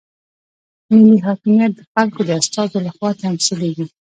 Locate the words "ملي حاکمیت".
0.97-1.71